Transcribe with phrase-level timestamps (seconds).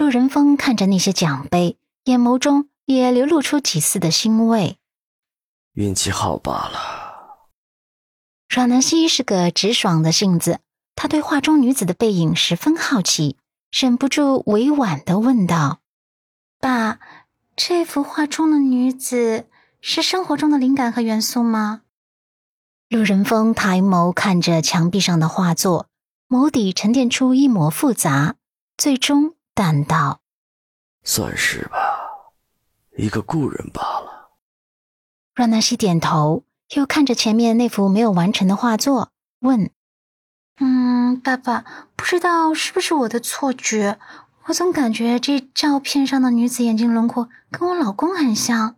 [0.00, 4.78] 陆仁峰看着那些奖杯，眼眸中也流露出几丝的欣慰。
[5.74, 7.50] 运气好罢了。
[8.48, 10.60] 阮南希是个直爽的性子，
[10.94, 13.36] 她对画中女子的背影十分好奇，
[13.70, 15.80] 忍不住委婉的问道
[16.58, 16.98] ：“爸，
[17.54, 19.48] 这幅画中的女子
[19.82, 21.82] 是生活中的灵感和元素吗？”
[22.88, 25.88] 陆仁峰抬眸看着墙壁上的画作，
[26.26, 28.36] 眸底沉淀出一抹复杂，
[28.78, 30.20] 最终淡道
[31.04, 31.76] ：“算是吧，
[32.96, 34.30] 一个故人罢了。”
[35.36, 36.44] 阮南希点头。
[36.76, 39.10] 又看着前面那幅没有完成的画作，
[39.40, 39.70] 问
[40.60, 41.64] ：“嗯，爸爸，
[41.94, 43.98] 不知道是不是我的错觉，
[44.44, 48.76] 我总感觉这照片上的女子眼睛轮廓跟我老公很像，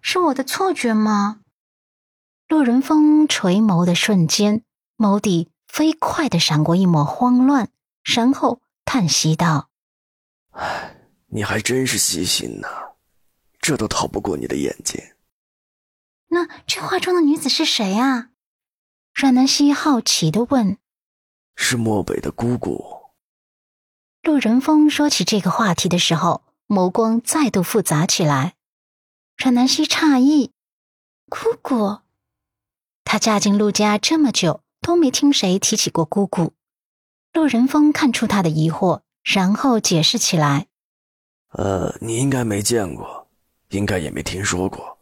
[0.00, 1.40] 是我的错觉吗？”
[2.46, 4.62] 陆仁峰垂眸的瞬间，
[4.96, 7.70] 眸底飞快的闪过一抹慌乱，
[8.04, 9.69] 然后叹息道
[10.50, 10.96] ：“唉，
[11.28, 12.68] 你还真是细心呐，
[13.60, 15.00] 这都逃不过你的眼睛。”
[16.32, 18.30] 那这画中的女子是谁啊？
[19.12, 20.78] 阮南希好奇的问。
[21.56, 23.10] 是漠北的姑姑。
[24.22, 28.54] 陆仁峰说起这个话题的时候，眸光再度复杂起来。
[29.36, 30.52] 阮南希诧异
[31.28, 32.00] ：“姑姑？
[33.04, 36.52] 她嫁进陆家这么久，都没听谁提起过姑姑。”
[37.32, 40.66] 陆仁峰看出她的疑惑，然后解释起来
[41.52, 43.28] ：“呃，你应该没见过，
[43.68, 44.98] 应该也没听说过。”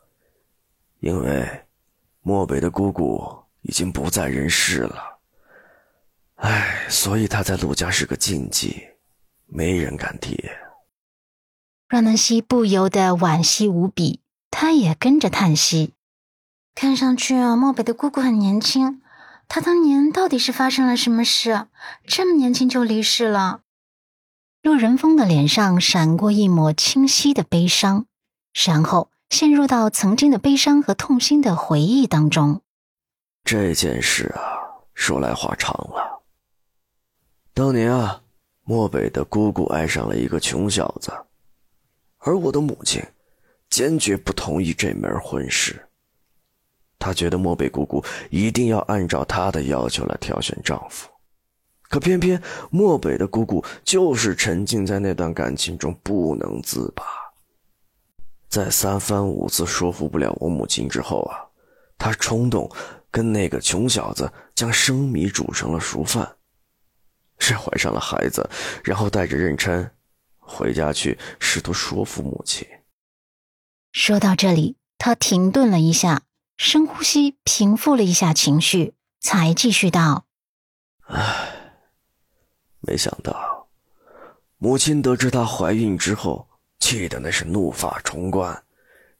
[1.00, 1.66] 因为
[2.22, 5.18] 漠北的姑姑已经不在人世了，
[6.36, 8.88] 唉，所以她在陆家是个禁忌，
[9.46, 10.50] 没人敢提。
[11.88, 15.94] 阮南希不由得惋惜无比，她也跟着叹息。
[16.74, 19.00] 看上去啊，漠北的姑姑很年轻，
[19.46, 21.68] 她当年到底是发生了什么事，
[22.06, 23.62] 这么年轻就离世了？
[24.68, 28.04] 陆仁峰的脸上闪过一抹清晰的悲伤，
[28.66, 29.10] 然后。
[29.30, 32.62] 陷入到曾经的悲伤和痛心的回忆当中。
[33.44, 34.40] 这件事啊，
[34.94, 36.22] 说来话长了。
[37.52, 38.22] 当年啊，
[38.64, 41.12] 漠北的姑姑爱上了一个穷小子，
[42.18, 43.02] 而我的母亲
[43.68, 45.88] 坚决不同意这门婚事。
[46.98, 51.10] 她觉得漠北姑姑一定要按照她的要求来挑选丈夫，
[51.88, 57.04] 可偏偏漠北的姑姑就是沉浸在那段感情中不能自拔。
[58.48, 61.44] 在三番五次说服不了我母亲之后啊，
[61.98, 62.70] 她冲动
[63.10, 66.36] 跟那个穷小子将生米煮成了熟饭，
[67.38, 68.48] 是怀上了孩子，
[68.84, 69.90] 然后带着妊娠
[70.38, 72.66] 回家去试图说服母亲。
[73.92, 76.22] 说到这里，他停顿了一下，
[76.56, 80.26] 深呼吸，平复了一下情绪，才继续道
[81.08, 81.57] ：“唉，
[82.88, 83.68] 没想到
[84.56, 86.46] 母亲得知她怀孕之后。”
[86.80, 88.62] 气得那是怒发冲冠，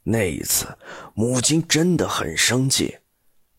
[0.01, 0.65] 那一次，
[1.13, 2.97] 母亲真的很生气，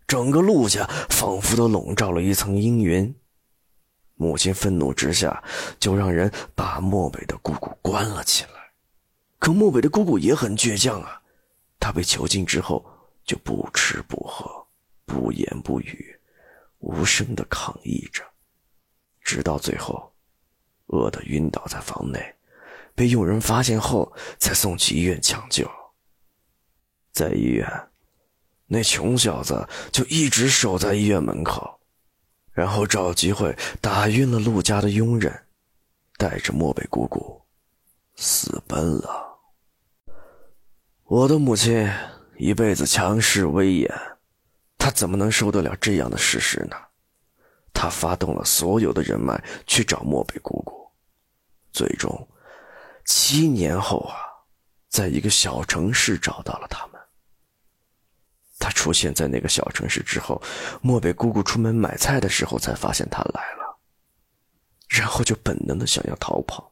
[0.07, 3.15] 整个陆家仿佛都笼罩了一层阴云。
[4.15, 5.45] 母亲愤怒之下，
[5.79, 8.73] 就让人把漠北的姑姑关了起来。
[9.39, 11.21] 可漠北的姑姑也很倔强啊，
[11.79, 12.85] 她被囚禁之后
[13.23, 14.51] 就不吃不喝，
[15.05, 16.19] 不言不语，
[16.79, 18.25] 无声的抗议着，
[19.31, 20.13] 直到最后，
[20.87, 22.35] 饿得晕倒在房内。
[22.97, 25.71] 被佣人发现后，才送去医院抢救。
[27.13, 27.65] 在医院，
[28.67, 31.79] 那穷小子就一直守在医院门口，
[32.53, 35.47] 然后找机会打晕了陆家的佣人，
[36.17, 37.41] 带着漠北姑姑
[38.17, 39.39] 私奔了。
[41.05, 41.89] 我的母亲
[42.37, 43.89] 一辈子强势威严，
[44.77, 46.77] 她怎么能受得了这样的事实呢？
[47.81, 50.87] 他发动了所有的人脉去找漠北姑姑，
[51.73, 52.29] 最终。
[53.07, 54.17] 七年后啊，
[54.91, 57.01] 在一个小城市找到了他们。
[58.59, 60.43] 他出现在那个小城市之后，
[60.83, 63.79] 漠北姑姑出门买菜的时候才发现他来了，
[64.87, 66.71] 然后就本能的想要逃跑。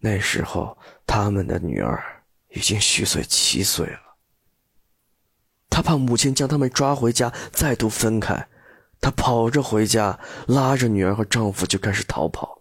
[0.00, 4.16] 那时候他们的女儿已经虚岁七岁了。
[5.70, 8.48] 他怕母亲将他们抓回家再度分开，
[9.00, 12.60] 他跑着回家，拉着女儿和丈夫就开始逃跑。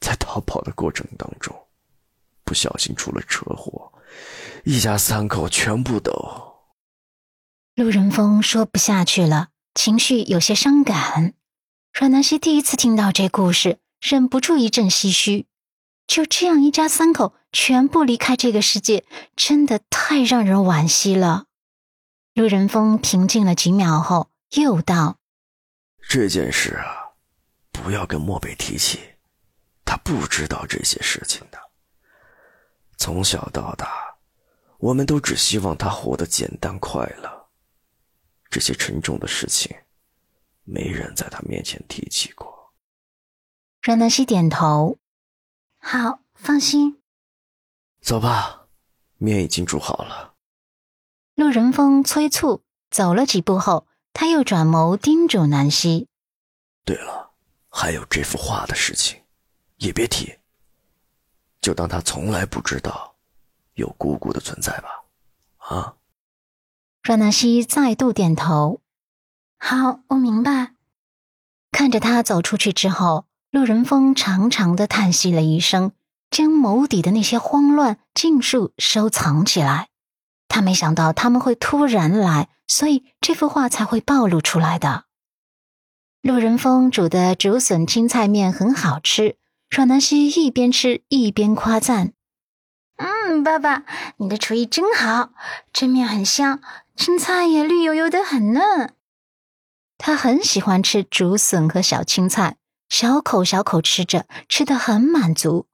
[0.00, 1.54] 在逃跑的过程当中。
[2.44, 3.92] 不小心出了车祸，
[4.64, 6.12] 一家三口全部都。
[7.74, 11.34] 陆仁峰说不下去了，情绪有些伤感。
[11.92, 15.46] 阮南希第一次听到这故事，忍不住一阵唏嘘。
[16.06, 19.04] 就这样，一家三口全部离开这个世界，
[19.36, 21.44] 真的太让人惋惜了。
[22.32, 25.18] 陆仁峰平静了几秒后，又道
[26.08, 27.12] ：“这件事啊，
[27.70, 28.98] 不要跟漠北提起，
[29.84, 31.58] 他不知道这些事情的。”
[32.96, 34.16] 从小到大，
[34.78, 37.50] 我们都只希望他活得简单快乐。
[38.48, 39.76] 这些沉重的事情，
[40.64, 42.72] 没人在他面前提起过。
[43.82, 44.98] 阮南希点头，
[45.78, 47.02] 好，放心。
[48.00, 48.66] 走吧，
[49.18, 50.36] 面已经煮好了。
[51.34, 53.86] 陆仁峰催促，走了几步后，
[54.20, 56.08] 他又转眸叮嘱南希
[56.84, 57.30] ：“对了，
[57.68, 59.22] 还有这幅画的事情，
[59.76, 60.38] 也别提。
[61.60, 63.14] 就当他从来不知道
[63.74, 65.04] 有姑姑的存在吧。”
[65.70, 65.94] 啊。
[67.04, 68.80] 阮南希再度点头
[69.56, 70.74] ：“好，我明白。”
[71.70, 75.92] 看着他走出去之后，陆仁峰长长的叹息了一声，
[76.28, 79.90] 将眸底的那些慌乱尽数收藏起来。
[80.58, 85.04] 他没想到他们会突然来，所以这幅画才会暴露出来的。
[86.20, 89.36] 陆仁峰煮的竹笋青菜面很好吃，
[89.70, 92.12] 阮南希一边吃一边夸赞
[92.98, 93.84] ：“嗯，爸爸，
[94.16, 95.30] 你的厨艺真好，
[95.72, 96.60] 这面很香，
[96.96, 98.94] 青菜也绿油油的很嫩。”
[99.96, 102.56] 他很喜欢吃竹笋和小青菜，
[102.88, 105.66] 小口小口吃着，吃的很满足。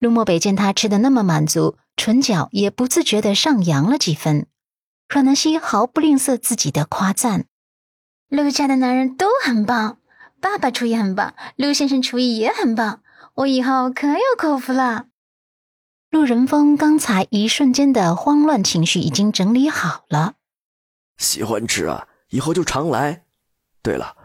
[0.00, 1.76] 陆漠北见他吃的那么满足。
[1.96, 4.46] 唇角也不自觉的上扬了几分，
[5.08, 7.46] 阮南希毫不吝啬自己的夸赞
[8.28, 9.98] ：“陆家的男人都很棒，
[10.40, 13.02] 爸爸厨艺很棒，陆先生厨艺也很棒，
[13.34, 15.06] 我以后可有口福了。”
[16.10, 20.34] 陆仁峰刚才一瞬间的慌乱情绪已经整理好了，
[21.16, 23.24] 喜欢吃啊，以后就常来。
[23.82, 24.16] 对了，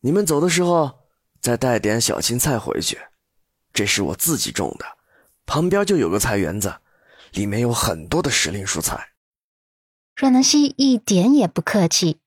[0.00, 1.00] 你们走的时候
[1.40, 2.98] 再带点小青菜回去，
[3.72, 4.86] 这是我自己种的，
[5.44, 6.80] 旁边就有个菜园子。
[7.32, 9.10] 里面有很多的时令蔬菜。
[10.14, 12.20] 阮南希一点也不客气，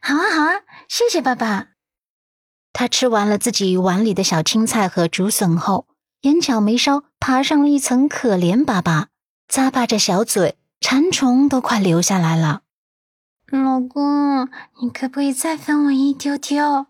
[0.00, 1.68] 好啊好啊，谢谢爸爸。
[2.72, 5.86] 他吃完了自己碗里的小青菜和竹笋后，
[6.22, 9.08] 眼角眉梢爬上了一层可怜巴巴，
[9.48, 12.62] 咂巴着小嘴，馋虫都快流下来了。
[13.48, 14.48] 老公，
[14.80, 16.86] 你可不可以再分我一丢丢？